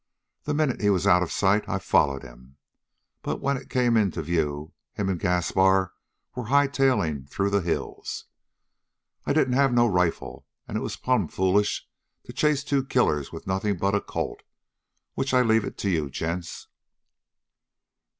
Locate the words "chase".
12.33-12.63